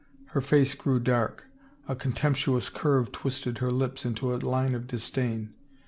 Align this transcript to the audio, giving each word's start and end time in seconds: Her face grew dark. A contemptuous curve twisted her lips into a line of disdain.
Her 0.29 0.41
face 0.41 0.73
grew 0.73 0.99
dark. 0.99 1.45
A 1.87 1.95
contemptuous 1.95 2.69
curve 2.69 3.11
twisted 3.11 3.59
her 3.59 3.69
lips 3.71 4.03
into 4.03 4.33
a 4.33 4.37
line 4.41 4.73
of 4.73 4.87
disdain. 4.87 5.53